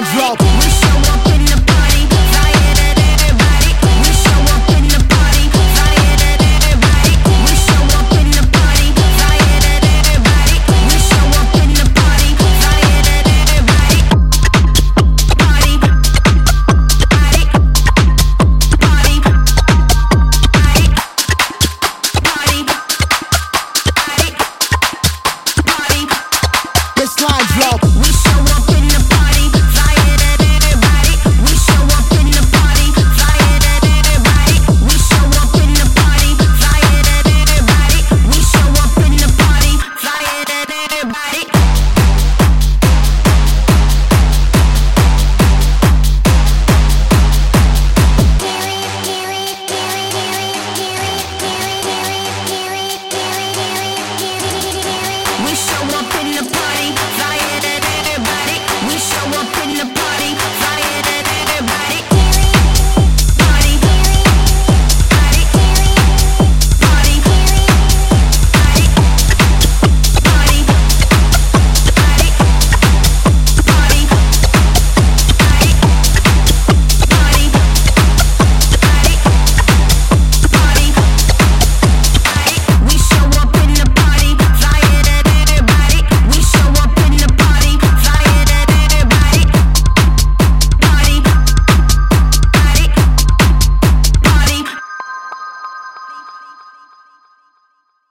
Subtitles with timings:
[0.00, 0.67] mind drop.
[55.98, 56.88] up in the party,
[57.18, 58.56] at everybody.
[58.86, 60.67] We show up in the party.